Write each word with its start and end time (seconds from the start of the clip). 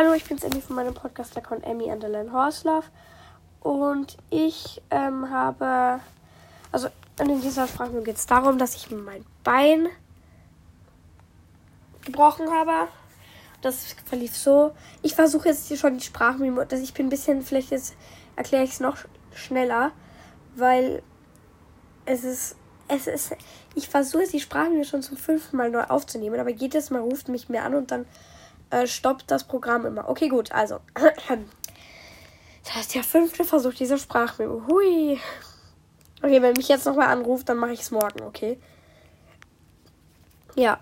Hallo, 0.00 0.12
ich 0.12 0.22
bin's 0.26 0.44
Emmy 0.44 0.60
von 0.60 0.76
meinem 0.76 0.94
Podcast-Account 0.94 1.64
Emmy 1.64 1.90
Underline 1.90 2.30
Horslauf. 2.30 2.88
Und 3.58 4.16
ich 4.30 4.80
ähm, 4.92 5.28
habe, 5.28 5.98
also 6.70 6.86
in 7.18 7.40
dieser 7.40 7.66
Sprache 7.66 8.00
geht 8.02 8.14
es 8.14 8.24
darum, 8.24 8.58
dass 8.58 8.76
ich 8.76 8.92
mein 8.92 9.24
Bein 9.42 9.88
gebrochen 12.04 12.48
habe. 12.48 12.86
Das 13.60 13.96
verlief 14.04 14.36
so. 14.36 14.70
Ich 15.02 15.16
versuche 15.16 15.48
jetzt 15.48 15.66
hier 15.66 15.76
schon 15.76 15.98
die 15.98 16.04
Sprachen, 16.04 16.54
dass 16.68 16.78
ich 16.78 16.94
bin 16.94 17.06
ein 17.06 17.10
bisschen, 17.10 17.42
vielleicht 17.42 17.72
jetzt 17.72 17.96
erkläre 18.36 18.62
ich 18.62 18.74
es 18.74 18.78
noch 18.78 18.98
schneller, 19.34 19.90
weil 20.54 21.02
es 22.06 22.22
ist, 22.22 22.54
es 22.86 23.08
ist, 23.08 23.34
ich 23.74 23.88
versuche 23.88 24.28
die 24.28 24.38
Sprachen 24.38 24.74
hier 24.74 24.84
schon 24.84 25.02
zum 25.02 25.16
fünften 25.16 25.56
Mal 25.56 25.72
neu 25.72 25.82
aufzunehmen, 25.82 26.38
aber 26.38 26.50
jedes 26.50 26.90
Mal 26.90 27.02
ruft 27.02 27.26
mich 27.26 27.48
mir 27.48 27.64
an 27.64 27.74
und 27.74 27.90
dann 27.90 28.06
äh, 28.70 28.86
stoppt 28.86 29.30
das 29.30 29.44
Programm 29.44 29.86
immer. 29.86 30.08
Okay, 30.08 30.28
gut, 30.28 30.52
also. 30.52 30.80
Das 32.64 32.82
ist 32.82 32.94
der 32.94 33.04
fünfte 33.04 33.44
Versuch 33.44 33.72
dieser 33.72 33.96
Sprachmemo. 33.96 34.66
Hui. 34.66 35.18
Okay, 36.22 36.42
wenn 36.42 36.52
mich 36.52 36.68
jetzt 36.68 36.84
nochmal 36.84 37.06
anruft, 37.06 37.48
dann 37.48 37.56
mache 37.56 37.72
ich 37.72 37.80
es 37.80 37.90
morgen, 37.90 38.20
okay? 38.24 38.58
Ja. 40.54 40.78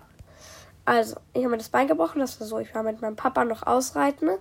Also, 0.83 1.15
ich 1.33 1.43
habe 1.43 1.51
mir 1.51 1.59
das 1.59 1.69
Bein 1.69 1.87
gebrochen. 1.87 2.19
Das 2.19 2.41
war 2.41 2.47
so, 2.47 2.59
ich 2.59 2.75
war 2.75 2.83
mit 2.83 3.01
meinem 3.01 3.15
Papa 3.15 3.45
noch 3.45 3.65
ausreiten 3.65 4.31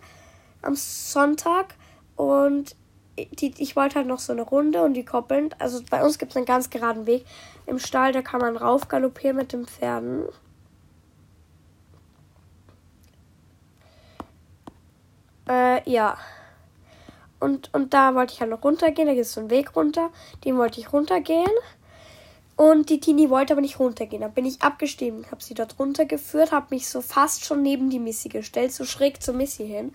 am 0.62 0.74
Sonntag. 0.74 1.76
Und 2.16 2.74
die, 3.16 3.54
ich 3.58 3.76
wollte 3.76 3.96
halt 3.96 4.06
noch 4.06 4.18
so 4.18 4.32
eine 4.32 4.42
Runde 4.42 4.82
und 4.82 4.94
die 4.94 5.04
koppeln. 5.04 5.54
Also 5.58 5.82
bei 5.88 6.02
uns 6.04 6.18
gibt 6.18 6.32
es 6.32 6.36
einen 6.36 6.46
ganz 6.46 6.70
geraden 6.70 7.06
Weg 7.06 7.24
im 7.66 7.78
Stall, 7.78 8.12
da 8.12 8.22
kann 8.22 8.40
man 8.40 8.56
rauf 8.56 8.88
galoppieren 8.88 9.36
mit 9.36 9.52
den 9.52 9.66
Pferden. 9.66 10.26
Äh, 15.76 15.90
ja. 15.90 16.16
Und, 17.38 17.72
und 17.74 17.92
da 17.92 18.14
wollte 18.14 18.34
ich 18.34 18.40
halt 18.40 18.50
noch 18.50 18.64
runtergehen. 18.64 19.08
Da 19.08 19.14
gibt 19.14 19.26
es 19.26 19.34
so 19.34 19.40
einen 19.40 19.50
Weg 19.50 19.76
runter. 19.76 20.10
Den 20.44 20.56
wollte 20.56 20.80
ich 20.80 20.92
runtergehen. 20.92 21.50
Und 22.56 22.88
die 22.88 23.00
Tini 23.00 23.28
wollte 23.28 23.52
aber 23.52 23.60
nicht 23.60 23.78
runtergehen. 23.78 24.22
Da 24.22 24.28
bin 24.28 24.46
ich 24.46 24.62
abgestiegen, 24.62 25.30
habe 25.30 25.44
sie 25.44 25.52
dort 25.52 25.78
runtergeführt, 25.78 26.52
habe 26.52 26.68
mich 26.70 26.88
so 26.88 27.02
fast 27.02 27.44
schon 27.44 27.62
neben 27.62 27.90
die 27.90 27.98
Missy 27.98 28.30
gestellt, 28.30 28.72
so 28.72 28.86
schräg 28.86 29.22
zur 29.22 29.34
Missy 29.34 29.66
hin. 29.66 29.92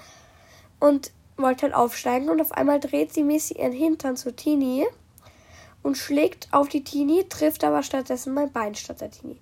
Und 0.79 1.11
wollte 1.37 1.63
halt 1.63 1.73
aufsteigen. 1.73 2.29
Und 2.29 2.39
auf 2.39 2.51
einmal 2.51 2.79
dreht 2.79 3.13
sie 3.13 3.23
Missy 3.23 3.55
ihren 3.55 3.71
Hintern 3.71 4.15
zu 4.15 4.35
Tini 4.35 4.85
und 5.81 5.97
schlägt 5.97 6.47
auf 6.51 6.69
die 6.69 6.83
Tini, 6.83 7.25
trifft 7.27 7.63
aber 7.63 7.81
stattdessen 7.81 8.33
mein 8.33 8.51
Bein 8.51 8.75
statt 8.75 9.01
der 9.01 9.09
Tini. 9.09 9.37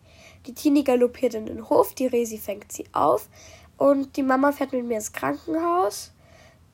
Die 0.46 0.53
Tini 0.53 0.84
galoppiert 0.84 1.34
in 1.34 1.46
den 1.46 1.70
Hof, 1.70 1.94
die 1.94 2.08
Resi 2.08 2.38
fängt 2.38 2.72
sie 2.72 2.86
auf 2.94 3.28
und 3.78 4.16
die 4.16 4.24
Mama 4.24 4.52
fährt 4.52 4.72
mit 4.72 4.86
mir 4.86 4.96
ins 4.96 5.12
Krankenhaus. 5.12 6.12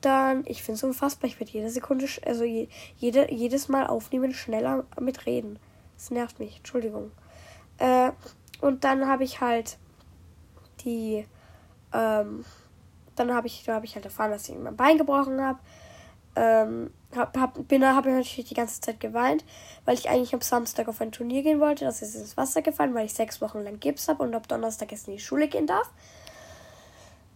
Dann, 0.06 0.44
ich 0.46 0.62
finde 0.62 0.76
es 0.76 0.84
unfassbar, 0.84 1.28
ich 1.28 1.40
werde 1.40 1.50
jede 1.50 1.68
Sekunde, 1.68 2.06
also 2.24 2.44
je, 2.44 2.68
jede, 2.96 3.28
jedes 3.34 3.68
Mal 3.68 3.88
aufnehmen, 3.88 4.32
schneller 4.32 4.84
mit 5.00 5.26
reden. 5.26 5.58
Das 5.96 6.12
nervt 6.12 6.38
mich, 6.38 6.58
Entschuldigung. 6.58 7.10
Äh, 7.78 8.12
und 8.60 8.84
dann 8.84 9.08
habe 9.08 9.24
ich 9.24 9.40
halt 9.40 9.78
die, 10.84 11.26
ähm, 11.92 12.44
dann 13.16 13.34
habe 13.34 13.48
ich, 13.48 13.68
hab 13.68 13.82
ich 13.82 13.96
halt 13.96 14.04
erfahren, 14.04 14.30
dass 14.30 14.48
ich 14.48 14.54
mein 14.54 14.76
Bein 14.76 14.96
gebrochen 14.96 15.42
habe. 15.42 15.58
Ähm, 16.36 16.92
hab, 17.16 17.36
hab, 17.36 17.66
bin, 17.66 17.84
habe 17.84 18.10
natürlich 18.12 18.48
die 18.48 18.54
ganze 18.54 18.80
Zeit 18.80 19.00
geweint, 19.00 19.44
weil 19.86 19.94
ich 19.94 20.08
eigentlich 20.08 20.34
am 20.34 20.40
Samstag 20.40 20.86
auf 20.86 21.00
ein 21.00 21.10
Turnier 21.10 21.42
gehen 21.42 21.58
wollte. 21.58 21.84
Das 21.84 22.00
ist 22.00 22.14
ins 22.14 22.36
Wasser 22.36 22.62
gefallen, 22.62 22.94
weil 22.94 23.06
ich 23.06 23.14
sechs 23.14 23.40
Wochen 23.40 23.58
lang 23.64 23.80
Gips 23.80 24.06
habe 24.06 24.22
und 24.22 24.36
ab 24.36 24.46
Donnerstag 24.46 24.92
jetzt 24.92 25.08
in 25.08 25.14
die 25.14 25.20
Schule 25.20 25.48
gehen 25.48 25.66
darf. 25.66 25.90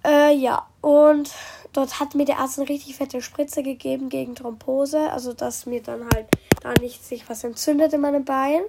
Äh, 0.05 0.34
ja, 0.34 0.67
und 0.81 1.34
dort 1.73 2.01
hat 2.01 2.15
mir 2.15 2.25
der 2.25 2.39
Arzt 2.39 2.59
eine 2.59 2.69
richtig 2.69 2.97
fette 2.97 3.20
Spritze 3.20 3.62
gegeben 3.62 4.09
gegen 4.09 4.34
Thrombose. 4.34 5.11
Also, 5.11 5.33
dass 5.33 5.67
mir 5.67 5.83
dann 5.83 6.09
halt 6.15 6.27
da 6.62 6.73
nicht 6.75 7.05
sich 7.05 7.29
was 7.29 7.45
entzündet 7.45 7.93
in 7.93 8.01
meinem 8.01 8.25
Bein. 8.25 8.62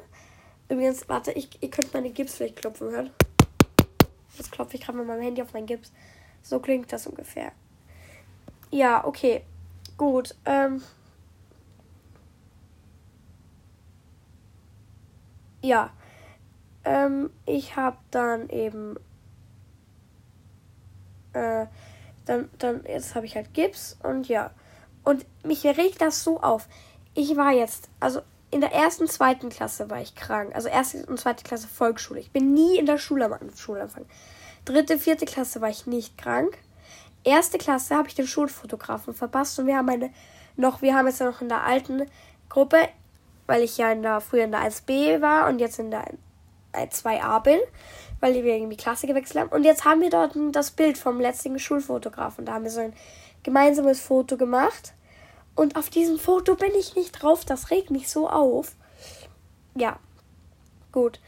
Übrigens, 0.70 1.08
warte, 1.09 1.31
ich, 1.31 1.50
ihr 1.62 1.70
könnt 1.70 1.94
meine 1.94 2.09
Gips 2.09 2.36
vielleicht 2.36 2.58
klopfen 2.58 2.90
hören. 2.91 3.09
Jetzt 4.38 4.52
klopfe 4.52 4.75
ich 4.75 4.81
gerade 4.81 4.97
mit 4.97 5.08
meinem 5.08 5.22
Handy 5.22 5.41
auf 5.41 5.53
meinen 5.53 5.66
Gips. 5.66 5.91
So 6.41 6.59
klingt 6.59 6.91
das 6.91 7.08
ungefähr. 7.08 7.52
Ja, 8.72 9.06
okay. 9.06 9.44
Gut. 9.97 10.36
Ähm. 10.46 10.81
Ja. 15.62 15.91
Ähm, 16.84 17.30
ich 17.46 17.75
habe 17.75 17.97
dann 18.09 18.50
eben 18.50 18.96
äh, 21.34 21.66
dann, 22.25 22.50
dann, 22.59 22.84
jetzt 22.88 23.16
habe 23.16 23.25
ich 23.25 23.36
halt 23.36 23.53
Gips 23.53 23.97
und 24.03 24.28
ja. 24.28 24.52
Und 25.03 25.25
mich 25.44 25.66
regt 25.66 26.02
das 26.02 26.24
so 26.24 26.40
auf. 26.42 26.68
Ich 27.14 27.36
war 27.36 27.52
jetzt, 27.52 27.90
also 28.00 28.22
in 28.52 28.62
der 28.62 28.74
ersten, 28.74 29.08
zweiten 29.08 29.50
Klasse 29.50 29.90
war 29.90 30.02
ich 30.02 30.16
krank. 30.16 30.53
Also 30.53 30.68
erste 30.68 31.06
und 31.06 31.20
zweite 31.20 31.44
Klasse 31.44 31.68
Volksschule. 31.68 32.20
Ich 32.20 32.31
bin 32.31 32.53
nie 32.53 32.78
in 32.78 32.86
der 32.86 32.97
Schule 32.97 33.25
am 33.25 33.56
Schulanfang. 33.56 34.06
Dritte, 34.66 35.00
vierte 35.00 35.25
Klasse 35.25 35.62
war 35.62 35.70
ich 35.70 35.88
nicht 35.88 36.18
krank. 36.18 36.58
Erste 37.24 37.58
Klasse 37.58 37.96
habe 37.96 38.08
ich 38.08 38.16
den 38.16 38.28
Schulfotografen 38.28 39.14
verpasst 39.14 39.58
und 39.59 39.68
wir 39.68 39.78
haben 39.78 39.90
eine 39.90 40.12
noch, 40.58 40.81
wir 40.81 40.96
haben 40.96 41.08
jetzt 41.08 41.22
noch 41.22 41.41
in 41.41 41.50
der 41.50 41.64
alten 41.64 42.06
Gruppe, 42.50 42.90
weil 43.47 43.64
ich 43.64 43.78
ja 43.78 43.91
in 43.91 44.02
der, 44.02 44.22
früher 44.22 44.44
in 44.44 44.52
der 44.52 44.62
1b 44.62 45.22
war 45.22 45.47
und 45.47 45.59
jetzt 45.59 45.80
in 45.80 45.91
der 45.91 46.06
2a 46.74 47.40
bin, 47.42 47.59
weil 48.20 48.34
wir 48.36 48.56
irgendwie 48.56 48.78
Klasse 48.78 49.08
gewechselt 49.08 49.40
haben. 49.40 49.50
Und 49.50 49.64
jetzt 49.64 49.86
haben 49.86 50.02
wir 50.02 50.09
dort 50.09 50.36
das 50.52 50.72
Bild 50.72 50.98
vom 50.98 51.20
letzten 51.20 51.58
Schulfotografen. 51.59 52.46
Da 52.46 52.54
haben 52.54 52.64
wir 52.64 52.72
so 52.72 52.82
ein 52.82 52.94
gemeinsames 53.44 54.00
Foto 54.00 54.38
gemacht. 54.38 54.94
Und 55.56 55.76
auf 55.76 55.90
diesem 55.90 56.18
Foto 56.18 56.56
bin 56.56 56.72
ich 56.78 56.96
nicht 56.96 57.12
drauf. 57.12 57.46
Das 57.46 57.72
regt 57.72 57.92
mich 57.92 58.09
so 58.09 58.30
auf. 58.30 58.76
Ja, 59.76 60.00
gut. 60.92 61.20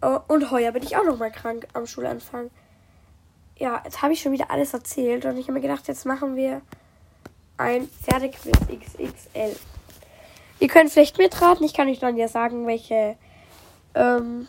Äh, 0.00 0.18
und 0.28 0.50
heuer 0.50 0.72
bin 0.72 0.82
ich 0.82 0.96
auch 0.96 1.04
noch 1.04 1.18
mal 1.18 1.30
krank 1.30 1.66
am 1.72 1.86
Schulanfang. 1.86 2.50
Ja, 3.56 3.82
jetzt 3.84 4.02
habe 4.02 4.12
ich 4.12 4.20
schon 4.20 4.32
wieder 4.32 4.50
alles 4.50 4.74
erzählt. 4.74 5.24
Und 5.24 5.36
ich 5.36 5.44
habe 5.44 5.54
mir 5.54 5.60
gedacht, 5.60 5.88
jetzt 5.88 6.06
machen 6.06 6.36
wir 6.36 6.60
ein 7.56 7.88
Pferdequiz 7.88 8.58
XXL. 8.68 9.56
Ihr 10.60 10.68
könnt 10.68 10.90
vielleicht 10.90 11.18
mitraten. 11.18 11.64
Ich 11.64 11.74
kann 11.74 11.88
euch 11.88 11.98
dann 11.98 12.16
ja 12.16 12.28
sagen, 12.28 12.66
welche 12.66 13.16
ähm, 13.94 14.48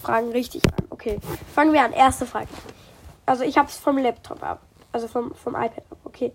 Fragen 0.00 0.30
richtig 0.30 0.64
an. 0.66 0.86
Okay, 0.90 1.18
fangen 1.54 1.72
wir 1.72 1.82
an. 1.82 1.92
Erste 1.92 2.26
Frage. 2.26 2.48
Also 3.26 3.44
ich 3.44 3.56
habe 3.58 3.68
es 3.68 3.76
vom 3.76 3.98
Laptop 3.98 4.42
ab. 4.42 4.60
Also 4.92 5.08
vom, 5.08 5.34
vom 5.34 5.54
iPad 5.54 5.84
ab. 5.90 5.98
Okay. 6.04 6.32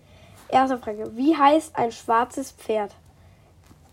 Erste 0.48 0.78
Frage. 0.78 1.16
Wie 1.16 1.36
heißt 1.36 1.76
ein 1.76 1.92
schwarzes 1.92 2.52
Pferd? 2.52 2.94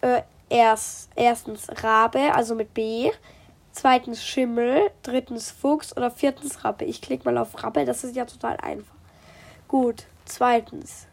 Äh, 0.01 0.21
erst, 0.49 1.09
erstens 1.15 1.67
Rabe, 1.83 2.33
also 2.33 2.55
mit 2.55 2.73
B. 2.73 3.11
Zweitens 3.71 4.23
Schimmel. 4.23 4.89
Drittens 5.03 5.51
Fuchs. 5.51 5.95
Oder 5.95 6.09
viertens 6.09 6.63
Rappe. 6.63 6.85
Ich 6.85 7.01
klicke 7.01 7.25
mal 7.25 7.37
auf 7.37 7.61
Rappe. 7.61 7.83
Das 7.83 8.03
ist 8.03 8.15
ja 8.15 8.25
total 8.25 8.57
einfach. 8.57 8.95
Gut. 9.67 10.05
Zweitens. 10.23 11.07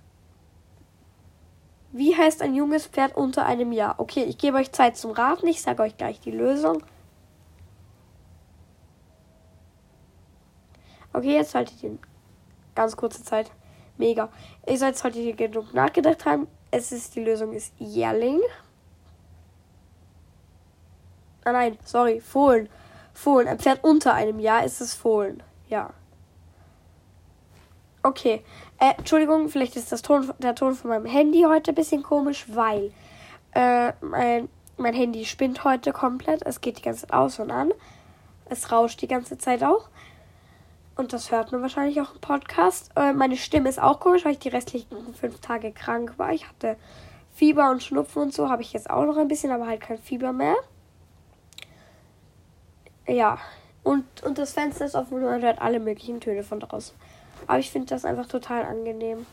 Wie 1.91 2.17
heißt 2.17 2.41
ein 2.41 2.55
junges 2.55 2.87
Pferd 2.87 3.17
unter 3.17 3.45
einem 3.45 3.73
Jahr? 3.73 3.97
Okay, 3.99 4.23
ich 4.23 4.39
gebe 4.39 4.57
euch 4.57 4.73
Zeit 4.73 4.97
zum 4.97 5.11
Raten. 5.11 5.47
Ich 5.49 5.61
sage 5.61 5.83
euch 5.83 5.97
gleich 5.97 6.21
die 6.21 6.31
Lösung. 6.31 6.83
Okay, 11.13 11.35
jetzt 11.35 11.55
haltet 11.55 11.83
ihr 11.83 11.99
ganz 12.75 12.97
kurze 12.97 13.23
Zeit. 13.23 13.51
Mega. 13.99 14.31
Ihr 14.67 14.79
solltet 14.79 15.05
heute 15.05 15.19
hier 15.19 15.35
genug 15.35 15.75
nachgedacht 15.75 16.25
haben. 16.25 16.49
Es 16.71 16.93
ist, 16.93 17.15
die 17.15 17.23
Lösung 17.23 17.53
ist 17.53 17.75
Jährling. 17.79 18.41
Ah 21.45 21.53
nein, 21.53 21.77
sorry, 21.85 22.21
Fohlen. 22.21 22.69
Fohlen. 23.13 23.49
Ein 23.49 23.59
Pferd 23.59 23.85
unter 23.85 24.15
einem 24.15 24.39
Jahr 24.39 24.65
ist 24.65 24.81
es 24.81 24.95
Fohlen. 24.95 25.43
Ja. 25.69 25.91
Okay. 28.03 28.43
Äh, 28.79 28.95
Entschuldigung, 28.97 29.49
vielleicht 29.49 29.77
ist 29.77 29.93
das 29.93 30.03
Ton, 30.03 30.33
der 30.39 30.55
Ton 30.55 30.75
von 30.75 30.91
meinem 30.91 31.07
Handy 31.07 31.43
heute 31.43 31.73
ein 31.73 31.75
bisschen 31.75 32.03
komisch, 32.03 32.47
weil 32.49 32.93
äh, 33.55 33.93
mein, 34.01 34.49
mein 34.77 34.95
Handy 34.95 35.25
spinnt 35.25 35.65
heute 35.65 35.93
komplett. 35.93 36.45
Es 36.47 36.61
geht 36.61 36.79
die 36.79 36.83
ganze 36.83 37.03
Zeit 37.03 37.13
aus 37.13 37.39
und 37.39 37.51
an. 37.51 37.73
Es 38.47 38.73
rauscht 38.73 39.03
die 39.03 39.09
ganze 39.09 39.37
Zeit 39.39 39.63
auch. 39.63 39.89
Und 40.95 41.13
das 41.13 41.31
hört 41.31 41.53
man 41.53 41.63
wahrscheinlich 41.63 42.01
auch 42.01 42.15
im 42.15 42.21
Podcast. 42.21 42.91
Äh, 42.97 43.13
meine 43.13 43.37
Stimme 43.37 43.69
ist 43.69 43.81
auch 43.81 43.99
komisch, 44.01 44.25
weil 44.25 44.33
ich 44.33 44.39
die 44.39 44.49
restlichen 44.49 45.15
fünf 45.15 45.41
Tage 45.41 45.73
krank 45.73 46.19
war. 46.19 46.33
Ich 46.33 46.49
hatte 46.49 46.77
Fieber 47.35 47.71
und 47.71 47.83
Schnupfen 47.83 48.23
und 48.23 48.35
so. 48.35 48.51
Habe 48.51 48.63
ich 48.63 48.73
jetzt 48.73 48.91
auch 48.91 49.05
noch 49.07 49.17
ein 49.17 49.29
bisschen, 49.29 49.51
aber 49.51 49.67
halt 49.67 49.81
kein 49.81 49.99
Fieber 49.99 50.33
mehr. 50.33 50.57
Ja. 53.07 53.39
Und, 53.83 54.05
und 54.23 54.39
das 54.39 54.53
Fenster 54.53 54.85
ist 54.85 54.95
offen 54.95 55.15
und 55.15 55.25
man 55.25 55.43
hört 55.43 55.61
alle 55.61 55.81
möglichen 55.81 56.21
Töne 56.21 56.45
von 56.45 56.61
draußen. 56.61 56.95
Aber 57.47 57.59
ich 57.59 57.71
finde 57.71 57.89
das 57.89 58.05
einfach 58.05 58.27
total 58.27 58.65
angenehm. 58.65 59.27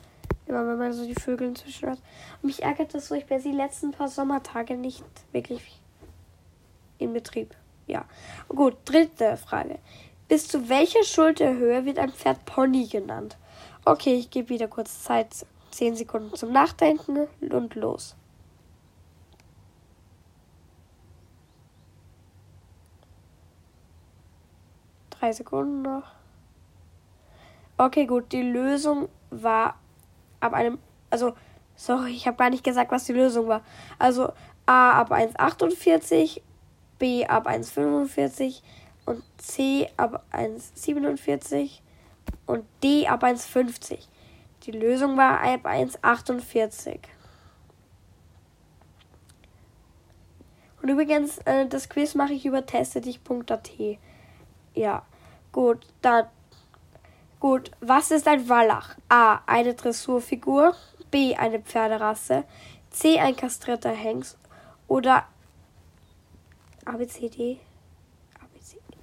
Immer 0.47 0.67
wenn 0.67 0.79
man 0.79 0.93
so 0.93 1.05
die 1.05 1.13
Vögel 1.13 1.49
inzwischen 1.49 1.89
hört. 1.89 1.99
Und 2.41 2.47
mich 2.47 2.63
ärgert 2.63 2.95
das 2.95 3.07
so, 3.07 3.15
ich 3.15 3.27
bin 3.27 3.41
die 3.43 3.51
letzten 3.51 3.91
paar 3.91 4.07
Sommertage 4.07 4.75
nicht 4.75 5.03
wirklich 5.31 5.79
in 6.97 7.13
Betrieb. 7.13 7.55
Ja. 7.85 8.05
Gut, 8.47 8.77
dritte 8.85 9.37
Frage. 9.37 9.77
Bis 10.29 10.47
zu 10.47 10.69
welcher 10.69 11.03
Schulterhöhe 11.03 11.85
wird 11.85 11.97
ein 11.97 12.13
Pferd 12.13 12.45
Pony 12.45 12.85
genannt? 12.85 13.35
Okay, 13.83 14.13
ich 14.13 14.29
gebe 14.29 14.49
wieder 14.49 14.67
kurz 14.67 15.03
Zeit. 15.03 15.45
10 15.71 15.95
Sekunden 15.95 16.35
zum 16.35 16.51
Nachdenken 16.51 17.27
und 17.51 17.75
los. 17.75 18.15
Drei 25.09 25.31
Sekunden 25.31 25.81
noch. 25.81 26.11
Okay, 27.77 28.05
gut. 28.05 28.31
Die 28.31 28.41
Lösung 28.41 29.09
war 29.31 29.79
ab 30.39 30.53
einem. 30.53 30.79
Also, 31.09 31.33
sorry, 31.75 32.11
ich 32.11 32.27
habe 32.27 32.37
gar 32.37 32.49
nicht 32.49 32.63
gesagt, 32.63 32.91
was 32.91 33.05
die 33.05 33.13
Lösung 33.13 33.47
war. 33.47 33.61
Also 33.97 34.31
A 34.65 34.99
ab 34.99 35.11
1,48, 35.11 36.41
B 36.99 37.25
ab 37.25 37.47
1,45 37.47 38.61
und 39.09 39.23
C 39.37 39.89
ab 39.97 40.23
1,47 40.31 41.79
und 42.45 42.63
D 42.83 43.07
ab 43.07 43.23
1,50. 43.23 43.97
Die 44.63 44.71
Lösung 44.71 45.17
war 45.17 45.41
ab 45.41 45.65
1,48. 45.65 46.99
Und 50.81 50.89
übrigens, 50.89 51.39
äh, 51.39 51.65
das 51.65 51.89
Quiz 51.89 52.13
mache 52.13 52.33
ich 52.33 52.45
über 52.45 52.63
testedich.at. 52.63 53.71
Ja, 54.75 55.03
gut, 55.51 55.87
dann. 56.03 56.27
Gut, 57.39 57.71
was 57.79 58.11
ist 58.11 58.27
ein 58.27 58.47
Wallach? 58.47 58.95
A. 59.07 59.39
Eine 59.47 59.73
Dressurfigur. 59.73 60.75
B. 61.09 61.35
Eine 61.35 61.61
Pferderasse. 61.61 62.43
C. 62.91 63.19
Ein 63.19 63.35
kastrierter 63.35 63.91
Hengst. 63.91 64.37
Oder 64.87 65.25
ABCD. 66.85 67.57
ABC. 67.57 67.68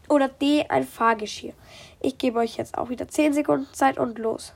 Oder 0.09 0.29
D. 0.29 0.65
Ein 0.69 0.85
Fahrgeschirr. 0.85 1.55
Ich 2.01 2.19
gebe 2.19 2.39
euch 2.39 2.57
jetzt 2.57 2.79
auch 2.79 2.89
wieder 2.89 3.09
10 3.09 3.33
Sekunden 3.33 3.73
Zeit 3.73 3.99
und 3.99 4.19
los. 4.19 4.53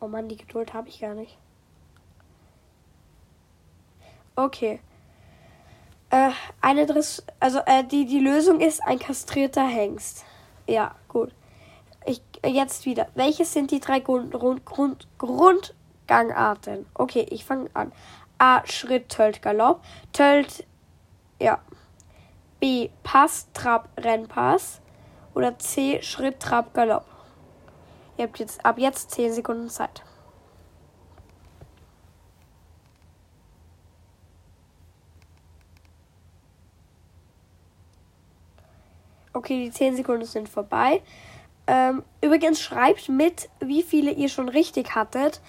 Oh 0.00 0.08
Mann, 0.08 0.28
die 0.28 0.36
Geduld 0.36 0.74
habe 0.74 0.88
ich 0.88 1.00
gar 1.00 1.14
nicht. 1.14 1.38
Okay. 4.36 4.80
Äh, 6.10 6.30
eine 6.60 6.86
Dress 6.86 7.24
also 7.40 7.60
äh, 7.66 7.82
die, 7.82 8.06
die 8.06 8.20
Lösung 8.20 8.60
ist 8.60 8.82
ein 8.84 8.98
kastrierter 8.98 9.66
Hengst. 9.66 10.24
Ja, 10.68 10.94
gut. 11.08 11.32
Ich, 12.04 12.22
jetzt 12.44 12.86
wieder. 12.86 13.08
Welches 13.14 13.52
sind 13.52 13.70
die 13.70 13.80
drei 13.80 14.00
Grund, 14.00 14.32
Grund, 14.32 14.64
Grund, 14.64 15.08
Grundgangarten? 15.18 16.86
Okay, 16.94 17.26
ich 17.30 17.44
fange 17.44 17.70
an. 17.74 17.90
A. 18.38 18.62
Schritt, 18.66 19.08
Tölt, 19.08 19.42
Galopp. 19.42 19.82
Tölt, 20.12 20.64
ja. 21.40 21.60
B. 22.60 22.90
Pass, 23.02 23.48
Trab, 23.52 23.88
Rennpass. 23.96 24.80
Oder 25.34 25.58
C. 25.58 26.00
Schritt, 26.02 26.40
Trab, 26.40 26.74
Galopp. 26.74 27.06
Ihr 28.16 28.24
habt 28.24 28.38
jetzt 28.38 28.64
ab 28.64 28.78
jetzt 28.78 29.10
10 29.10 29.32
Sekunden 29.32 29.68
Zeit. 29.68 30.02
Okay, 39.32 39.64
die 39.64 39.70
10 39.70 39.96
Sekunden 39.96 40.24
sind 40.24 40.48
vorbei. 40.48 41.02
Ähm, 41.66 42.02
übrigens 42.22 42.60
schreibt 42.60 43.10
mit, 43.10 43.50
wie 43.60 43.82
viele 43.82 44.12
ihr 44.12 44.30
schon 44.30 44.48
richtig 44.48 44.94
hattet 44.94 45.42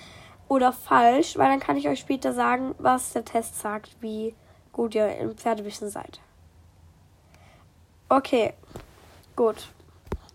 oder 0.47 0.71
falsch, 0.71 1.37
weil 1.37 1.49
dann 1.49 1.59
kann 1.59 1.77
ich 1.77 1.87
euch 1.87 1.99
später 1.99 2.33
sagen, 2.33 2.75
was 2.77 3.13
der 3.13 3.25
Test 3.25 3.59
sagt, 3.59 3.97
wie 4.01 4.35
gut 4.71 4.95
ihr 4.95 5.15
im 5.17 5.35
Pferdewissen 5.35 5.89
seid. 5.89 6.19
Okay, 8.09 8.53
gut. 9.35 9.69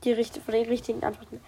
Die 0.05 0.13
richtige, 0.13 0.45
von 0.45 0.55
den 0.55 0.67
richtigen 0.67 1.03
Antworten. 1.05 1.41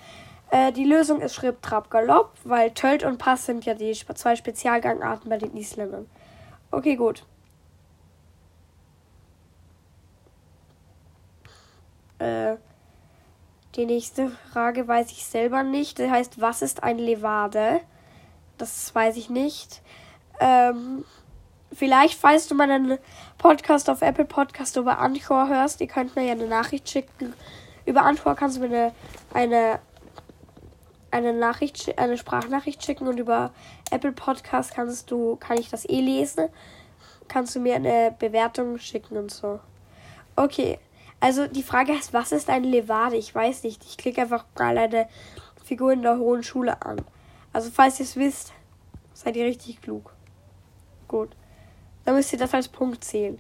Äh, 0.51 0.73
die 0.73 0.85
Lösung 0.85 1.21
ist 1.21 1.35
Schritt, 1.35 1.61
Trab, 1.63 1.91
Galopp, 1.91 2.33
weil 2.45 2.71
Tölt 2.73 3.03
und 3.03 3.19
Pass 3.19 3.47
sind 3.47 3.65
ja 3.65 3.75
die 3.75 3.93
zwei 3.93 4.37
Spezialgangarten 4.37 5.29
bei 5.29 5.39
den 5.39 5.57
Isländern. 5.57 6.09
Okay, 6.71 6.97
gut. 6.97 7.25
Äh, 12.19 12.57
die 13.75 13.87
nächste 13.87 14.31
Frage 14.53 14.87
weiß 14.87 15.11
ich 15.11 15.27
selber 15.27 15.63
nicht. 15.63 15.99
Das 15.99 16.11
heißt, 16.11 16.41
was 16.41 16.63
ist 16.63 16.83
ein 16.83 16.99
Levade? 16.99 17.81
Das 18.59 18.95
weiß 18.95 19.17
ich 19.17 19.31
nicht. 19.31 19.83
Ähm, 20.41 21.05
vielleicht, 21.73 22.19
falls 22.19 22.49
du 22.49 22.55
meinen 22.55 22.99
Podcast 23.39 23.91
auf 23.91 24.03
Apple 24.03 24.25
Podcast 24.25 24.77
über 24.77 24.99
Anchor 24.99 25.49
hörst, 25.49 25.81
ihr 25.81 25.89
könnt 25.89 26.17
mir 26.17 26.25
ja 26.25 26.33
eine 26.33 26.47
Nachricht 26.47 26.89
schicken. 26.89 27.35
Über 27.87 28.03
Anchor 28.03 28.35
kannst 28.35 28.57
du 28.57 28.61
mir 28.61 28.67
eine, 28.67 28.93
eine 29.33 29.81
eine 31.15 31.33
Nachricht, 31.33 31.97
eine 31.97 32.19
Sprachnachricht 32.19 32.85
schicken 32.85 33.07
und 33.07 33.21
über 33.21 33.53
Apple 33.93 34.11
Podcast 34.11 34.75
kannst 34.75 35.13
du, 35.13 35.37
kann 35.37 35.59
ich 35.59 35.71
das 35.71 35.89
eh 35.89 36.01
lesen. 36.01 36.49
Kannst 37.29 37.55
du 37.55 37.61
mir 37.61 37.77
eine 37.77 38.15
Bewertung 38.19 38.79
schicken 38.79 39.17
und 39.17 39.31
so. 39.31 39.61
Okay. 40.35 40.79
Also 41.21 41.47
die 41.47 41.63
Frage 41.63 41.93
ist, 41.93 42.13
was 42.13 42.33
ist 42.33 42.51
ein 42.51 42.65
Levade? 42.65 43.17
Ich 43.17 43.33
weiß 43.33 43.63
nicht. 43.63 43.85
Ich 43.85 43.97
klicke 43.97 44.23
einfach 44.23 44.45
mal 44.59 44.77
eine 44.77 45.09
Figur 45.65 45.93
in 45.93 46.03
der 46.03 46.19
hohen 46.19 46.43
Schule 46.43 46.83
an. 46.83 47.01
Also 47.55 47.71
falls 47.71 48.01
ihr 48.01 48.05
es 48.05 48.17
wisst, 48.17 48.53
seid 49.13 49.37
ihr 49.37 49.47
richtig 49.47 49.81
klug. 49.81 50.13
Gut. 51.07 51.31
Dann 52.05 52.17
müsst 52.17 52.33
ihr 52.33 52.39
das 52.39 52.53
als 52.53 52.67
Punkt 52.67 53.05
zählen. 53.05 53.39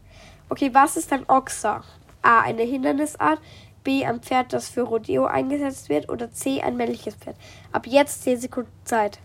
Okay, 0.49 0.72
was 0.72 0.96
ist 0.96 1.12
ein 1.12 1.28
Ochser? 1.28 1.82
A. 2.22 2.40
Eine 2.40 2.62
Hindernisart. 2.62 3.40
B 3.82 4.05
ein 4.05 4.20
Pferd, 4.20 4.52
das 4.52 4.69
für 4.69 4.82
Rodeo 4.82 5.26
eingesetzt 5.26 5.88
wird 5.88 6.08
oder 6.08 6.31
C 6.31 6.62
ein 6.62 6.76
männliches 6.76 7.16
Pferd. 7.16 7.37
Ab 7.72 7.87
jetzt 7.88 8.22
10 8.22 8.40
Sekunden 8.40 8.70
Zeit. 8.84 9.19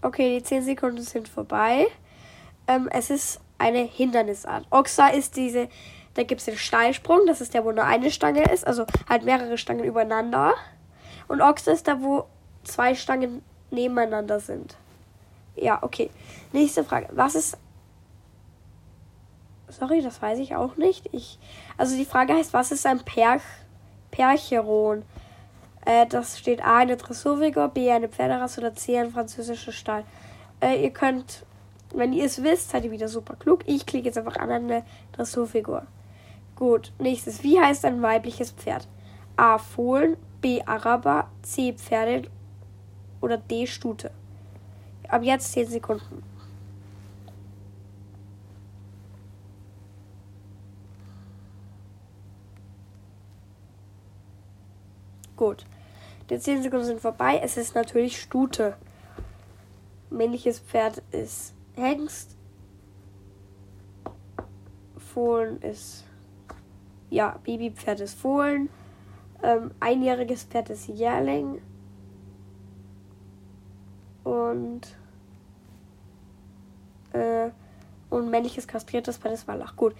Okay, 0.00 0.38
die 0.38 0.44
10 0.44 0.62
Sekunden 0.62 1.02
sind 1.02 1.28
vorbei. 1.28 1.88
Ähm, 2.68 2.88
es 2.92 3.10
ist 3.10 3.40
eine 3.58 3.80
Hindernisart. 3.80 4.64
Oxa 4.70 5.08
ist 5.08 5.36
diese, 5.36 5.68
da 6.16 6.22
gibt 6.22 6.40
es 6.40 6.46
den 6.46 6.56
Steilsprung, 6.56 7.26
das 7.26 7.40
ist 7.42 7.52
der, 7.52 7.64
wo 7.64 7.72
nur 7.72 7.84
eine 7.84 8.10
Stange 8.10 8.50
ist, 8.50 8.66
also 8.66 8.86
halt 9.08 9.24
mehrere 9.24 9.58
Stangen 9.58 9.84
übereinander. 9.84 10.54
Und 11.28 11.42
Oxa 11.42 11.72
ist 11.72 11.86
da, 11.86 12.00
wo 12.00 12.24
zwei 12.64 12.94
Stangen 12.94 13.42
nebeneinander 13.70 14.40
sind. 14.40 14.76
Ja, 15.56 15.82
okay. 15.82 16.10
Nächste 16.52 16.84
Frage. 16.84 17.08
Was 17.12 17.34
ist. 17.34 17.58
Sorry, 19.68 20.00
das 20.00 20.22
weiß 20.22 20.38
ich 20.38 20.56
auch 20.56 20.76
nicht. 20.76 21.08
Ich, 21.12 21.38
also 21.76 21.96
die 21.96 22.04
Frage 22.04 22.34
heißt, 22.34 22.54
was 22.54 22.72
ist 22.72 22.86
ein 22.86 23.00
Perch, 23.00 23.42
Percheron? 24.10 25.02
Äh, 25.84 26.06
das 26.06 26.38
steht 26.38 26.64
A 26.64 26.78
eine 26.78 26.96
Dressurfigur, 26.96 27.68
B 27.68 27.90
eine 27.90 28.08
Pferderasse 28.08 28.60
oder 28.60 28.74
C 28.74 28.98
ein 28.98 29.10
französischer 29.10 29.72
Stall. 29.72 30.04
Äh, 30.60 30.82
ihr 30.82 30.90
könnt, 30.90 31.44
wenn 31.92 32.12
ihr 32.12 32.24
es 32.24 32.42
wisst, 32.42 32.70
seid 32.70 32.84
ihr 32.84 32.90
wieder 32.90 33.08
super 33.08 33.34
klug. 33.34 33.64
Ich 33.66 33.84
klicke 33.84 34.06
jetzt 34.06 34.18
einfach 34.18 34.36
an 34.36 34.50
eine 34.50 34.84
Dressurfigur. 35.12 35.86
Gut, 36.56 36.92
nächstes. 36.98 37.42
Wie 37.42 37.60
heißt 37.60 37.84
ein 37.84 38.00
weibliches 38.00 38.50
Pferd? 38.50 38.88
A. 39.36 39.58
Fohlen, 39.58 40.16
B. 40.40 40.62
Araber, 40.64 41.30
C. 41.42 41.74
Pferde 41.74 42.30
oder 43.20 43.36
D. 43.36 43.66
Stute. 43.66 44.10
Ab 45.08 45.22
jetzt 45.22 45.52
10 45.52 45.68
Sekunden. 45.68 46.22
Gut. 55.36 55.66
Die 56.30 56.38
10 56.38 56.62
Sekunden 56.62 56.86
sind 56.86 57.00
vorbei. 57.00 57.38
Es 57.42 57.58
ist 57.58 57.74
natürlich 57.74 58.20
Stute. 58.20 58.76
Männliches 60.08 60.60
Pferd 60.60 61.02
ist 61.10 61.54
Hengst. 61.74 62.34
Fohlen 64.96 65.60
ist. 65.60 66.05
Ja, 67.10 67.38
Babypferd 67.44 68.00
ist 68.00 68.18
Fohlen. 68.18 68.68
Ähm, 69.42 69.70
einjähriges 69.80 70.44
Pferd 70.44 70.70
ist 70.70 70.88
Jährling 70.88 71.60
und 74.24 74.80
äh, 77.12 77.50
und 78.08 78.30
männliches 78.30 78.66
kastriertes 78.66 79.18
Pferd 79.18 79.34
ist 79.34 79.48
Wallach. 79.48 79.76
Gut. 79.76 79.94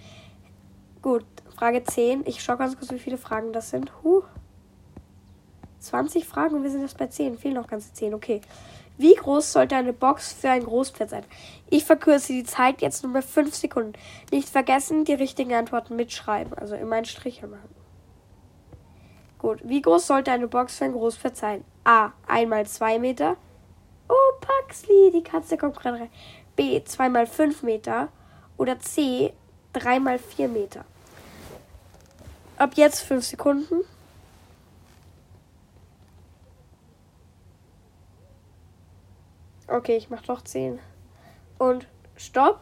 Gut, 1.01 1.25
Frage 1.55 1.83
10. 1.83 2.25
Ich 2.25 2.43
schaue 2.43 2.57
ganz 2.57 2.77
kurz, 2.77 2.91
wie 2.91 2.99
viele 2.99 3.17
Fragen 3.17 3.53
das 3.53 3.69
sind. 3.69 3.91
Huh. 4.03 4.23
20 5.79 6.25
Fragen 6.25 6.55
und 6.55 6.63
wir 6.63 6.71
sind 6.71 6.81
jetzt 6.81 6.97
bei 6.97 7.07
10. 7.07 7.37
Fehlen 7.37 7.53
noch 7.53 7.67
ganze 7.67 7.93
10. 7.93 8.13
Okay. 8.13 8.41
Wie 8.97 9.13
groß 9.13 9.53
sollte 9.53 9.75
eine 9.75 9.93
Box 9.93 10.33
für 10.33 10.49
ein 10.49 10.63
Großpferd 10.63 11.11
sein? 11.11 11.23
Ich 11.69 11.85
verkürze 11.85 12.33
die 12.33 12.43
Zeit 12.43 12.81
jetzt 12.81 13.03
nur 13.03 13.13
bei 13.13 13.21
5 13.21 13.53
Sekunden. 13.53 13.93
Nicht 14.31 14.49
vergessen, 14.49 15.05
die 15.05 15.13
richtigen 15.13 15.53
Antworten 15.53 15.95
mitschreiben. 15.95 16.53
Also 16.55 16.75
immer 16.75 16.95
einen 16.95 17.05
Strich 17.05 17.41
machen. 17.43 17.75
Gut. 19.37 19.59
Wie 19.63 19.81
groß 19.81 20.07
sollte 20.07 20.31
eine 20.31 20.47
Box 20.47 20.77
für 20.77 20.85
ein 20.85 20.93
Großpferd 20.93 21.37
sein? 21.37 21.63
A. 21.83 22.11
1 22.27 22.49
mal 22.49 22.65
2 22.65 22.97
Meter. 22.97 23.37
Oh, 24.09 24.39
Paxley, 24.41 25.11
die 25.13 25.23
Katze 25.23 25.57
kommt 25.57 25.79
gerade 25.79 25.99
rein. 25.99 26.09
B, 26.55 26.83
2 26.83 27.09
mal 27.09 27.27
5 27.27 27.61
Meter. 27.61 28.07
Oder 28.57 28.79
C, 28.79 29.31
3 29.73 29.99
mal 29.99 30.17
4 30.17 30.47
Meter. 30.47 30.85
Ab 32.57 32.71
jetzt 32.75 33.01
5 33.01 33.23
Sekunden. 33.23 33.83
Okay, 39.67 39.97
ich 39.97 40.09
mach 40.09 40.21
doch 40.21 40.41
10. 40.41 40.79
Und 41.57 41.87
stopp. 42.15 42.59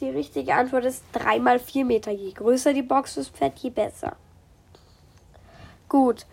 Die 0.00 0.08
richtige 0.08 0.54
Antwort 0.54 0.84
ist 0.84 1.04
3 1.12 1.40
mal 1.40 1.58
4 1.58 1.84
Meter. 1.84 2.10
Je 2.10 2.32
größer 2.32 2.72
die 2.72 2.82
Box 2.82 3.16
ist, 3.16 3.36
Pferd, 3.36 3.58
je 3.58 3.70
besser. 3.70 4.16
Gut. 5.88 6.26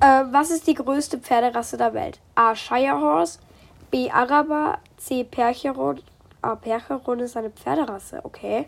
Äh, 0.00 0.24
was 0.30 0.50
ist 0.50 0.66
die 0.66 0.74
größte 0.74 1.18
Pferderasse 1.18 1.76
der 1.76 1.94
Welt? 1.94 2.20
A. 2.34 2.54
Shire 2.54 3.00
Horse, 3.00 3.38
B. 3.90 4.10
Araber, 4.10 4.78
C. 4.98 5.24
Percheron. 5.24 6.02
A. 6.42 6.54
Percheron 6.54 7.20
ist 7.20 7.36
eine 7.36 7.50
Pferderasse, 7.50 8.20
okay. 8.22 8.66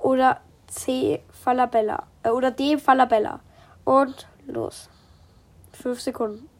Oder 0.00 0.40
C. 0.66 1.22
Falabella. 1.30 2.04
Äh, 2.22 2.30
oder 2.30 2.50
D. 2.50 2.76
Falabella. 2.76 3.40
Und 3.84 4.26
los. 4.46 4.90
Fünf 5.72 6.00
Sekunden. 6.00 6.51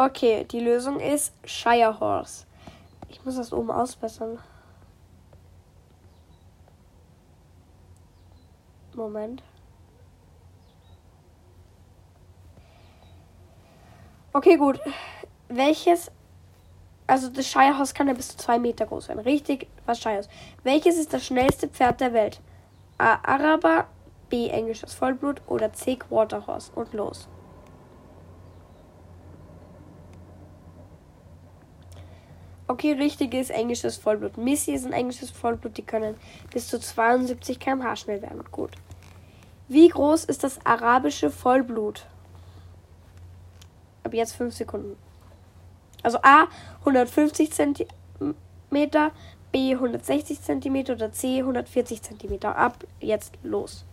Okay, 0.00 0.44
die 0.44 0.60
Lösung 0.60 0.98
ist 0.98 1.34
Shire 1.44 2.00
Horse. 2.00 2.46
Ich 3.10 3.22
muss 3.22 3.36
das 3.36 3.52
oben 3.52 3.70
ausbessern. 3.70 4.38
Moment. 8.94 9.42
Okay, 14.32 14.56
gut. 14.56 14.80
Welches. 15.48 16.10
Also 17.06 17.28
das 17.28 17.46
Shirehouse 17.46 17.92
kann 17.92 18.08
ja 18.08 18.14
bis 18.14 18.28
zu 18.28 18.38
zwei 18.38 18.58
Meter 18.58 18.86
groß 18.86 19.04
sein. 19.04 19.18
Richtig, 19.18 19.66
was 19.84 20.00
Shirehouse. 20.00 20.30
Welches 20.62 20.96
ist 20.96 21.12
das 21.12 21.26
schnellste 21.26 21.68
Pferd 21.68 22.00
der 22.00 22.14
Welt? 22.14 22.40
A. 22.96 23.16
Araber, 23.16 23.86
B. 24.30 24.48
Englisches 24.48 24.94
Vollblut 24.94 25.42
oder 25.46 25.74
C. 25.74 25.96
Quarterhorse. 25.96 26.72
Und 26.74 26.94
los. 26.94 27.28
Okay, 32.70 32.92
richtig 32.92 33.34
ist 33.34 33.50
englisches 33.50 33.96
Vollblut. 33.96 34.38
Missy 34.38 34.70
ist 34.70 34.86
ein 34.86 34.92
englisches 34.92 35.32
Vollblut, 35.32 35.76
die 35.76 35.82
können 35.82 36.14
bis 36.52 36.68
zu 36.68 36.78
72 36.78 37.58
km/h 37.58 37.96
schnell 37.96 38.22
werden. 38.22 38.44
Gut. 38.52 38.70
Wie 39.66 39.88
groß 39.88 40.26
ist 40.26 40.44
das 40.44 40.64
arabische 40.64 41.32
Vollblut? 41.32 42.06
Ab 44.04 44.14
jetzt 44.14 44.36
5 44.36 44.54
Sekunden. 44.54 44.96
Also 46.04 46.18
A 46.22 46.46
150 46.84 47.50
cm, 47.50 47.86
B 49.50 49.74
160 49.74 50.40
cm 50.40 50.76
oder 50.90 51.10
C 51.10 51.40
140 51.40 52.02
cm. 52.02 52.38
Ab 52.44 52.86
jetzt 53.00 53.32
los. 53.42 53.84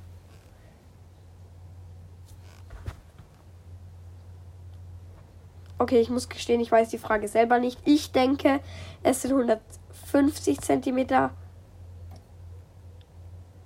Okay, 5.79 5.99
ich 5.99 6.09
muss 6.09 6.29
gestehen, 6.29 6.59
ich 6.59 6.71
weiß 6.71 6.89
die 6.89 6.97
Frage 6.97 7.27
selber 7.27 7.59
nicht. 7.59 7.79
Ich 7.85 8.11
denke, 8.11 8.59
es 9.03 9.21
sind 9.21 9.31
150 9.31 10.59
cm. 10.59 11.29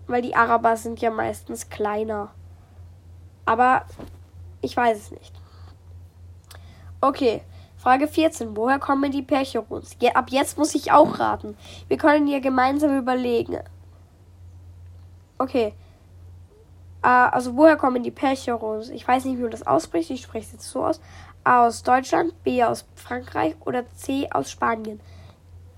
Weil 0.07 0.21
die 0.21 0.35
Araber 0.35 0.75
sind 0.75 0.99
ja 0.99 1.09
meistens 1.09 1.69
kleiner. 1.69 2.33
Aber 3.45 3.85
ich 4.61 4.75
weiß 4.75 4.97
es 4.97 5.11
nicht. 5.11 5.33
Okay, 6.99 7.41
Frage 7.77 8.07
14. 8.07 8.55
Woher 8.55 8.77
kommen 8.77 9.11
die 9.11 9.23
Percherons? 9.23 9.95
Ja, 9.99 10.11
ab 10.11 10.29
jetzt 10.29 10.57
muss 10.57 10.75
ich 10.75 10.91
auch 10.91 11.17
raten. 11.17 11.57
Wir 11.87 11.97
können 11.97 12.27
hier 12.27 12.41
gemeinsam 12.41 12.95
überlegen. 12.97 13.57
Okay. 15.39 15.73
Äh, 17.01 17.07
also 17.07 17.55
woher 17.55 17.77
kommen 17.77 18.03
die 18.03 18.11
Percherons? 18.11 18.89
Ich 18.89 19.07
weiß 19.07 19.25
nicht, 19.25 19.39
wie 19.39 19.41
man 19.41 19.51
das 19.51 19.65
ausspricht. 19.65 20.11
Ich 20.11 20.21
spreche 20.21 20.45
es 20.45 20.51
jetzt 20.51 20.69
so 20.69 20.85
aus. 20.85 21.01
Aus 21.43 21.81
Deutschland, 21.81 22.43
B 22.43 22.63
aus 22.63 22.85
Frankreich 22.95 23.55
oder 23.61 23.89
C 23.95 24.29
aus 24.31 24.51
Spanien. 24.51 24.99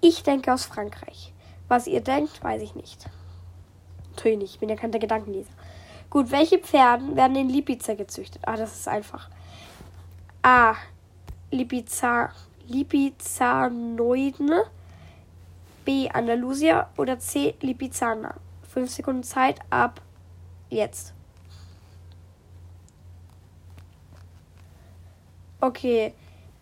Ich 0.01 0.23
denke 0.23 0.53
aus 0.53 0.65
Frankreich. 0.65 1.33
Was 1.69 1.87
ihr 1.87 2.01
denkt, 2.01 2.43
weiß 2.43 2.61
ich 2.61 2.75
nicht. 2.75 3.05
Natürlich 4.11 4.39
nicht. 4.39 4.53
Ich 4.55 4.59
bin 4.59 4.67
ja 4.67 4.75
kein 4.75 4.91
Gedankenleser. 4.91 5.53
Gut, 6.09 6.31
welche 6.31 6.59
Pferden 6.59 7.15
werden 7.15 7.37
in 7.37 7.49
Lipiza 7.49 7.93
gezüchtet? 7.93 8.41
Ah, 8.45 8.57
das 8.57 8.75
ist 8.75 8.87
einfach. 8.87 9.29
A. 10.41 10.75
Lipiza, 11.49 12.31
Lipizanoiden, 12.67 14.51
B. 15.85 16.09
Andalusia 16.09 16.89
oder 16.97 17.17
C. 17.19 17.55
Lipizzaner. 17.61 18.35
Fünf 18.69 18.91
Sekunden 18.91 19.23
Zeit 19.23 19.59
ab 19.69 20.01
jetzt. 20.69 21.13
Okay, 25.63 26.13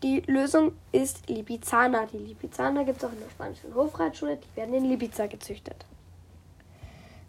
die 0.03 0.19
Lösung 0.27 0.73
ist 0.91 1.27
Lipizzaner. 1.27 2.05
Die 2.05 2.19
Lipizzaner 2.19 2.85
gibt 2.85 2.99
es 2.99 3.03
auch 3.03 3.11
in 3.11 3.19
der 3.19 3.31
spanischen 3.31 3.73
Hofreitschule. 3.73 4.37
Die 4.37 4.55
werden 4.55 4.75
in 4.75 4.85
Lipiza 4.85 5.25
gezüchtet. 5.25 5.87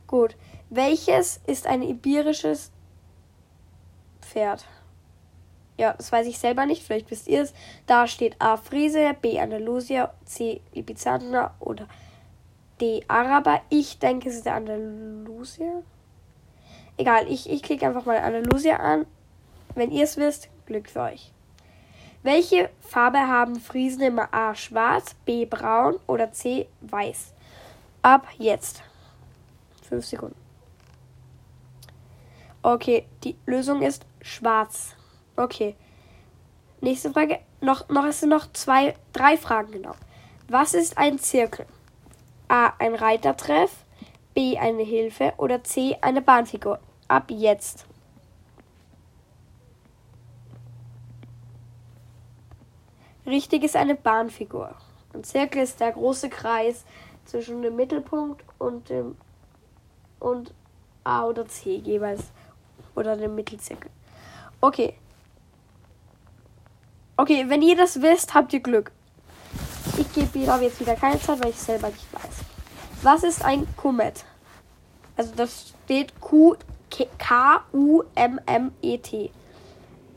Gut. 0.07 0.37
Welches 0.69 1.41
ist 1.47 1.67
ein 1.67 1.81
iberisches 1.81 2.71
Pferd? 4.21 4.67
Ja, 5.79 5.95
das 5.95 6.12
weiß 6.12 6.26
ich 6.26 6.38
selber 6.38 6.67
nicht. 6.67 6.83
Vielleicht 6.83 7.11
wisst 7.11 7.26
ihr 7.26 7.41
es. 7.41 7.55
Da 7.87 8.07
steht 8.07 8.37
A. 8.38 8.59
Friese, 8.59 9.17
B. 9.23 9.41
Andalusier, 9.41 10.12
C. 10.26 10.61
Lipizzaner 10.75 11.55
oder 11.59 11.88
D. 12.83 13.02
Araber. 13.09 13.62
Ich 13.71 13.99
denke, 13.99 14.29
es 14.29 14.35
ist 14.35 14.45
der 14.45 14.57
Andalusier. 14.57 15.83
Egal, 16.99 17.33
ich, 17.33 17.49
ich 17.49 17.62
klicke 17.62 17.87
einfach 17.87 18.05
mal 18.05 18.19
Andalusier 18.19 18.79
an. 18.79 19.07
Wenn 19.75 19.91
ihr 19.91 20.05
es 20.05 20.19
wisst, 20.19 20.50
Glück 20.67 20.91
für 20.91 21.00
euch. 21.00 21.32
Welche 22.23 22.71
Farbe 22.81 23.19
haben 23.19 23.57
Friesen 23.57 24.02
immer 24.02 24.33
A. 24.33 24.55
Schwarz, 24.55 25.14
B. 25.25 25.45
Braun 25.45 25.99
oder 26.07 26.31
C. 26.31 26.69
Weiß? 26.81 27.33
Ab 28.02 28.29
jetzt. 28.38 28.83
Fünf 29.83 30.07
Sekunden. 30.07 30.37
Okay, 32.62 33.07
die 33.25 33.37
Lösung 33.45 33.83
ist 33.83 34.07
schwarz. 34.21 34.95
Okay. 35.35 35.75
Nächste 36.81 37.11
Frage. 37.11 37.41
Noch, 37.61 37.88
noch, 37.88 38.05
es 38.05 38.21
sind 38.21 38.29
noch 38.29 38.52
zwei, 38.52 38.95
drei 39.12 39.37
Fragen 39.37 39.73
genau. 39.73 39.95
Was 40.49 40.75
ist 40.75 40.99
ein 40.99 41.19
Zirkel? 41.19 41.67
A. 42.47 42.73
Ein 42.79 42.95
Reitertreff. 42.95 43.73
B. 44.33 44.59
Eine 44.59 44.85
Hilfe. 44.85 45.33
Oder 45.38 45.64
C. 45.64 45.97
Eine 46.00 46.23
Bahnfigur. 46.23 46.79
Ab 47.09 47.33
jetzt. 47.33 47.85
Richtig 53.33 53.65
ist 53.65 53.77
eine 53.77 53.95
Bahnfigur. 53.95 54.75
Ein 55.15 55.25
Zirkel 55.25 55.62
ist 55.62 55.81
der 55.81 55.93
große 55.93 56.29
Kreis 56.29 56.85
zwischen 57.25 57.62
dem 57.62 57.77
Mittelpunkt 57.77 58.45
und 58.59 58.91
dem 58.91 59.17
und 60.21 60.53
A 61.03 61.25
oder 61.25 61.49
C 61.49 61.77
jeweils. 61.77 62.25
Oder 62.95 63.17
dem 63.17 63.35
Mittelzirkel. 63.35 63.91
Okay. 64.61 64.93
Okay, 67.17 67.47
wenn 67.49 67.62
ihr 67.62 67.75
das 67.75 68.03
wisst, 68.03 68.35
habt 68.35 68.53
ihr 68.53 68.61
Glück. 68.61 68.93
Ich 69.97 70.12
gebe 70.12 70.35
wieder 70.35 70.61
jetzt 70.61 70.79
wieder 70.79 70.95
keine 70.95 71.19
Zeit, 71.19 71.43
weil 71.43 71.51
ich 71.53 71.57
selber 71.57 71.89
nicht 71.89 72.12
weiß. 72.12 72.37
Was 73.01 73.23
ist 73.23 73.43
ein 73.43 73.67
Komet? 73.79 74.27
Also 75.17 75.33
das 75.35 75.73
steht 75.85 76.21
Q 76.21 76.57
K 77.17 77.65
U 77.73 78.03
M 78.15 78.39
M 78.45 78.73
E 78.83 78.99
T. 78.99 79.31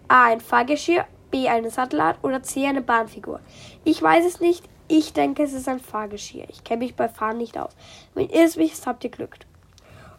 A 0.10 0.26
ein 0.26 0.42
Fahrgeschirr, 0.42 1.06
B 1.32 1.48
eine 1.48 1.70
Sattelart 1.70 2.18
oder 2.24 2.44
C 2.44 2.66
eine 2.66 2.82
Bahnfigur. 2.82 3.40
Ich 3.84 4.02
weiß 4.02 4.26
es 4.26 4.40
nicht. 4.40 4.64
Ich 4.88 5.14
denke, 5.14 5.44
es 5.44 5.54
ist 5.54 5.68
ein 5.68 5.80
Fahrgeschirr. 5.80 6.46
Ich 6.50 6.64
kenne 6.64 6.84
mich 6.84 6.96
bei 6.96 7.10
Fahren 7.10 7.38
nicht 7.38 7.58
aus. 7.58 7.76
Wenn 8.14 8.30
ihr 8.30 8.46
es 8.46 8.58
wisst, 8.58 8.86
habt 8.86 9.04
ihr 9.04 9.10
Glück. 9.10 9.36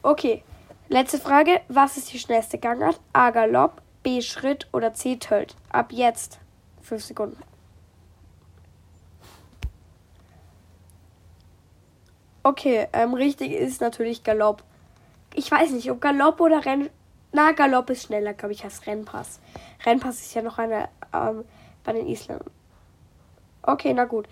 Okay, 0.03 0.43
letzte 0.89 1.19
Frage. 1.19 1.61
Was 1.69 1.97
ist 1.97 2.13
die 2.13 2.19
schnellste 2.19 2.59
Gangart? 2.59 3.01
A 3.13 3.31
Galopp, 3.31 3.81
B 4.03 4.21
Schritt 4.23 4.67
oder 4.73 4.93
C 4.93 5.17
Tölt? 5.17 5.55
Ab 5.71 5.93
jetzt. 5.93 6.41
5 6.83 7.05
Sekunden. 7.05 7.43
Okay, 12.43 12.87
ähm, 12.93 13.15
richtig 13.15 13.51
ist 13.51 13.81
natürlich 13.81 14.23
Galopp. 14.23 14.63
Ich 15.35 15.51
weiß 15.51 15.73
nicht, 15.73 15.91
ob 15.91 16.01
Galopp 16.01 16.41
oder 16.41 16.65
Renn. 16.65 16.91
Na, 17.37 17.53
Galopp 17.53 17.91
ist 17.91 18.05
schneller, 18.05 18.33
glaube 18.33 18.55
ich, 18.55 18.65
als 18.65 18.87
Rennpass. 18.87 19.41
Rennpass 19.85 20.23
ist 20.23 20.33
ja 20.33 20.41
noch 20.41 20.57
eine 20.57 20.89
ähm, 21.13 21.45
bei 21.85 21.93
den 21.93 22.07
Isländern. 22.07 22.51
Okay, 23.61 23.93
na 23.93 24.07
gut. 24.07 24.27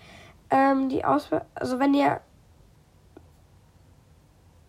Ähm, 0.49 0.89
die 0.89 1.05
Auswahl. 1.05 1.45
Also, 1.53 1.77
wenn 1.77 1.93
ihr. 1.93 2.19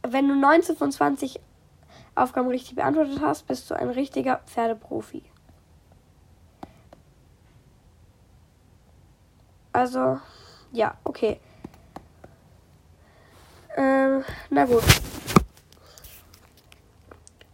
Wenn 0.02 0.28
du 0.28 0.34
19 0.34 0.76
von 0.76 0.92
20 0.92 1.40
Aufgaben 2.14 2.48
richtig 2.48 2.76
beantwortet 2.76 3.22
hast, 3.22 3.46
bist 3.46 3.70
du 3.70 3.74
ein 3.74 3.88
richtiger 3.88 4.42
Pferdeprofi. 4.44 5.22
Also, 9.72 10.20
ja, 10.72 10.98
okay. 11.04 11.40
Ähm, 13.78 14.24
na 14.50 14.66
gut. 14.66 14.84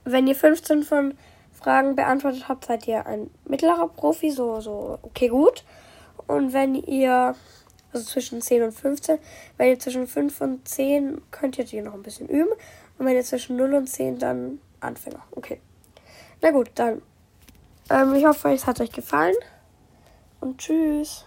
Wenn 0.04 0.26
ihr 0.26 0.34
15 0.34 0.82
von 0.82 1.14
Fragen 1.52 1.94
beantwortet 1.94 2.48
habt, 2.48 2.64
seid 2.64 2.86
ihr 2.88 3.06
ein 3.06 3.30
mittlerer 3.44 3.88
Profi, 3.88 4.30
so, 4.30 4.60
so, 4.60 4.98
okay, 5.02 5.28
gut. 5.28 5.64
Und 6.26 6.52
wenn 6.52 6.74
ihr, 6.74 7.34
also 7.92 8.04
zwischen 8.04 8.40
10 8.40 8.62
und 8.64 8.72
15, 8.72 9.18
wenn 9.56 9.68
ihr 9.68 9.78
zwischen 9.78 10.06
5 10.06 10.40
und 10.40 10.68
10, 10.68 11.20
könnt 11.30 11.58
ihr 11.58 11.64
die 11.64 11.80
noch 11.80 11.94
ein 11.94 12.02
bisschen 12.02 12.28
üben. 12.28 12.52
Und 12.98 13.06
wenn 13.06 13.16
ihr 13.16 13.24
zwischen 13.24 13.56
0 13.56 13.74
und 13.74 13.86
10, 13.86 14.18
dann 14.18 14.58
Anfänger. 14.80 15.22
Okay. 15.32 15.60
Na 16.40 16.50
gut, 16.50 16.70
dann. 16.74 17.02
Ähm, 17.90 18.14
ich 18.14 18.24
hoffe, 18.24 18.52
es 18.52 18.66
hat 18.66 18.80
euch 18.80 18.92
gefallen. 18.92 19.36
Und 20.40 20.58
tschüss. 20.58 21.24